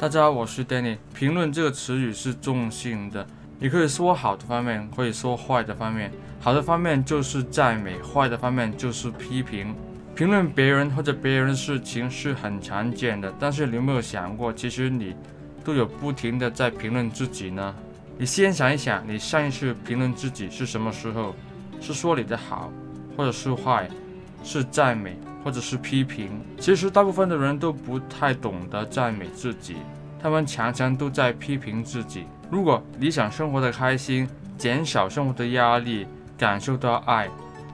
[0.00, 0.96] 大家好，我是 Danny。
[1.12, 3.26] 评论这个词语是中性的，
[3.58, 6.10] 你可以说好的方面，可以说坏的方面。
[6.40, 9.74] 好的方面就是赞美，坏的方面就是批评。
[10.16, 15.14] 评论别人或者别人的事情是很常见的，但是你有没有想过，其实你
[15.62, 17.74] 都有不停的在评论自己呢？
[18.16, 21.34] 你先想一想，你上一次评论自己是什么时候？
[21.78, 22.72] 是说你的好，
[23.18, 23.86] 或者是坏，
[24.42, 26.30] 是赞美，或者是批评？
[26.58, 29.76] 其实大部分的人都不太懂得赞美自己，
[30.20, 32.24] 他们常常都在批评自己。
[32.50, 36.06] 如果你想生活的开心，减少生活的压力，
[36.36, 37.28] 感受到爱，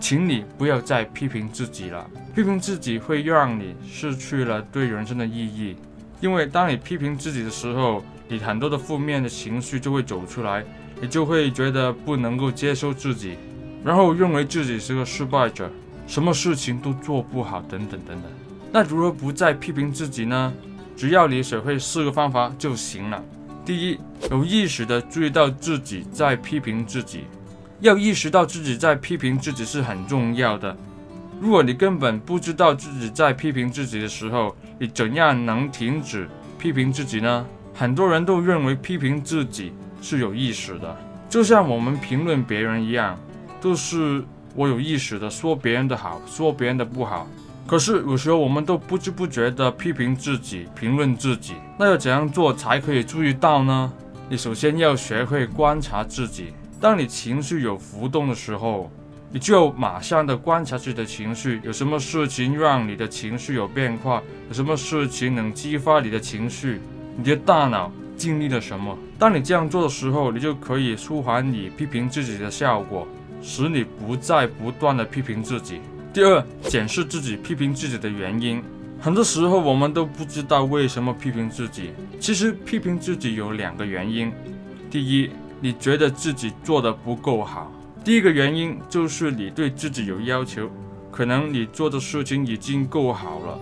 [0.00, 2.04] 请你不要再批评自己了。
[2.34, 5.76] 批评自己会让你失去了对人生的意义，
[6.20, 10.64] 因为当你批评自己的时候，你很多的负面的情绪就会走出来，
[11.00, 13.36] 你就会觉得不能够接受自己，
[13.84, 15.70] 然后认为自己是个失败者，
[16.06, 18.30] 什么事情都做不好，等等等等。
[18.72, 20.52] 那如何不再批评自己呢？
[20.96, 23.22] 只要你学会四个方法就行了。
[23.64, 23.98] 第一，
[24.30, 27.24] 有意识地注意到自己在批评自己。
[27.80, 30.76] 要意识到自己在批评自己是很重要的。
[31.40, 37.44] 如果你根本不知道自己在批评自己的时候，你怎样能停止批评自己呢？
[37.74, 40.96] 很多人都认为批评自己是有意识的，
[41.28, 43.18] 就像我们评论别人一样，
[43.60, 44.22] 都是
[44.54, 47.26] 我有意识的说别人的好，说别人的不好。
[47.66, 51.54] 可是有时候我们都不知不觉地批评自己，评论自己。
[51.78, 53.92] 那要怎样做才可以注意到呢？
[54.28, 56.52] 你首先要学会观察自己。
[56.80, 58.90] 当你情绪有浮动的时候，
[59.30, 64.22] 你就马上的观察自己的情绪，有什么事情让你的情绪有变化？
[64.48, 66.80] 有什么事情能激发你的情绪？
[67.16, 68.98] 你的大脑经历了什么？
[69.18, 73.06] 当你这样做的时候，你就可以舒缓你批评自己的效果，
[73.42, 75.80] 使你不再不断的批评自己。
[76.12, 78.62] 第二，检视自己批评自己的原因。
[79.00, 81.90] 很多时候我们都不知道为什么批评自己。
[82.20, 84.32] 其实批评自己有两个原因，
[84.90, 85.30] 第一。
[85.64, 87.70] 你觉得自己做得不够好，
[88.02, 90.68] 第一个原因就是你对自己有要求，
[91.08, 93.56] 可能你做的事情已经够好了，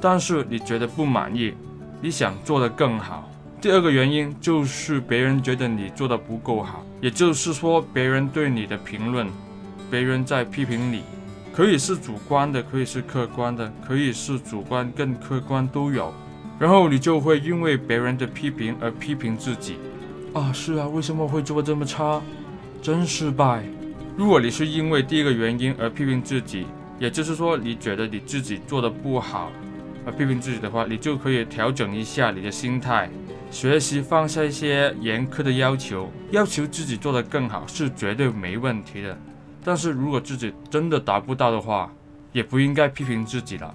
[0.00, 1.52] 但是你觉得不满意，
[2.00, 3.30] 你想做得更好。
[3.60, 9.26] 第二个原因就是别人觉得你做得不够好，也就是说别人对你的评论，
[9.90, 11.02] 别人在批评你，
[11.52, 16.14] 可以是主观的，可以是客观的，可以是主观跟客观都有，
[16.58, 19.76] 然后你就会因为别人的批评而批评自己。
[20.32, 22.22] 啊，是啊，为什么会做这么差？
[22.80, 23.62] 真失败。
[24.16, 26.66] 如果你是因为第一个原因而批评自己，
[26.98, 29.52] 也就是说你觉得你自己做得不好
[30.06, 33.10] 而批评自己的话，你就可以调整一下你的心态，
[33.54, 39.16] 学习放下一些严苛的要求，要求自己做得更好是绝对没问题的。
[39.62, 41.88] 但是如果自己真的达不到的话，
[42.32, 43.72] 也不应该批评自己了。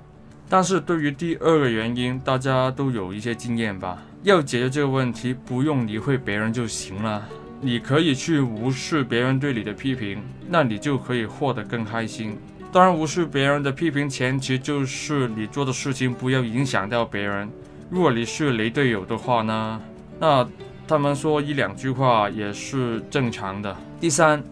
[0.50, 4.04] 但是对于第二个原因，大家都有一些经验吧？
[4.24, 7.26] 要解决这个问题，不用理会别人就行了。
[7.62, 12.38] 你可以去无视别人对你的批评，那你就可以活得更开心。
[12.70, 17.50] 当然，无视别人的批评前提就是你做的事情不要影响到别人。
[17.92, 19.82] 如果你是雷队友的话呢，
[20.20, 20.48] 那
[20.88, 23.76] 他们说一两句话也是正常的。
[24.00, 24.44] 第三，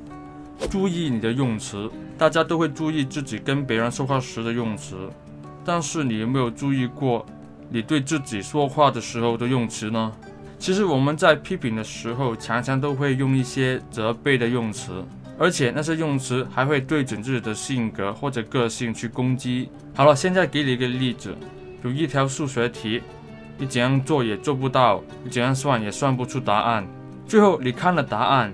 [0.71, 1.87] 注意你的用词，
[2.17, 4.95] 大家都会注意自己跟别人说话时的用词，
[5.63, 7.23] 但是你有没有注意过？
[7.69, 10.11] 你对自己说话的时候的用词呢？
[10.57, 15.03] 其实我们在批评的时候，常常都会用一些责备的用词，
[15.37, 19.69] 而且那些用词还会对准自己的性格或者个性去攻击。
[19.93, 21.35] 好了，现在给你一个例子，
[21.83, 23.03] 有一条数学题，
[23.57, 26.87] 你怎样做也做不到，你怎样算也算不出答案。
[27.27, 28.53] 最后你看了答案，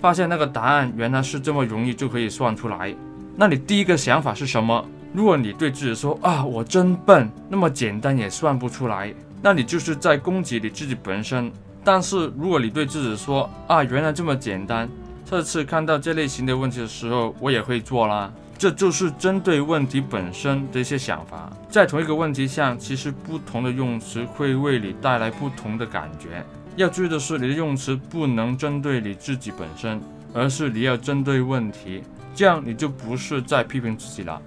[0.00, 2.94] 发现那个答案原来是这么容易就可以算出来，
[3.36, 4.84] 那你第一个想法是什么？
[5.12, 11.52] 如果你对自己说啊，我真笨，那么简单也算不出来，那你就是在攻击你自己本身。
[11.84, 14.88] 但是如果你对自己说啊，原来这么简单，
[15.28, 18.32] 这次看到这类型的问题的时候，我也会做啦。
[18.62, 21.52] 这就是针对问题本身的一些想法。
[21.68, 26.46] 在同一个问题上，其实不同的用词会为你带来不同的感觉。
[26.76, 30.00] 要注意的是，你的用词不能针对你自己本身，
[30.32, 32.04] 而是你要针对问题，
[32.36, 34.40] 这样你就不是在批评自己了。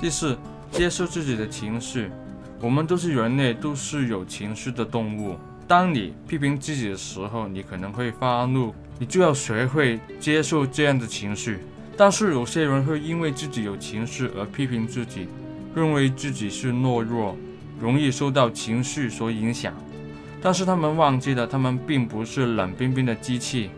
[0.00, 0.36] 第四，
[0.72, 2.10] 接受自己的情绪。
[2.60, 5.36] 我们都是人类，都是有情绪的动物。
[5.68, 11.60] 当你批评自己的时候，你可能会发怒，你就要学会接受这样的情绪。
[12.00, 15.28] 但是有些人会因为自己有情绪而批评自己，
[15.74, 17.36] 认为自己是懦弱，
[17.78, 19.74] 容易受到情绪所影响。
[20.40, 23.68] 但是他们忘记了，他们并不是冷冰冰的机器，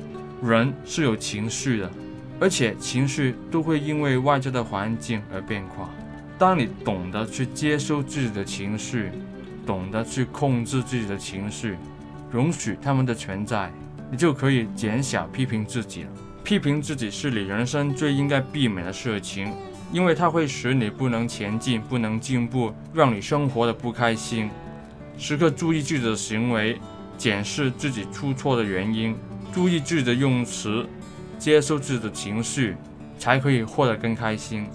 [0.41, 1.91] 人是有情绪的，
[2.39, 5.91] 而且情绪都会因为外在的环境而变化。
[6.39, 9.11] 当你懂得去接受自己的情绪，
[9.67, 11.75] 懂得去控制自己的情绪，
[12.31, 13.69] 容许他们的存在，
[14.13, 16.11] 你就可以减小批评自己了。
[16.45, 19.53] 批评自己是你人生最应该避免的事情，
[19.93, 24.51] 因为它会使你不能前进，不能进步，让你生活的不开心。
[25.17, 26.79] 时刻注意自己的行为，
[27.17, 29.15] 检视自己出错的原因，
[29.53, 30.85] 注意自己的用词，
[31.39, 32.75] 接受自己的情绪，
[33.19, 34.67] 才可以活得更开心。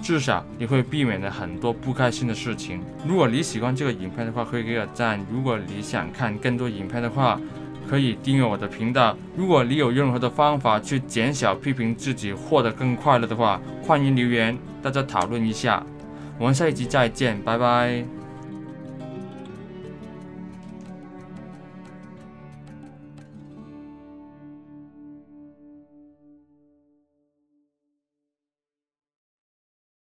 [0.00, 2.80] 至少你会避免了很多不开心的事情。
[3.06, 5.24] 如果你喜欢这个影片的话，可以给个赞。
[5.30, 7.38] 如果你想看更多影片的话，
[7.88, 9.16] 可以订阅我的频道。
[9.36, 15.84] 如果你有任何的方法去减小批评自己，获得更快乐的话，欢迎留言，大家讨论一下。
[16.38, 18.21] 我们下一集再见，拜拜。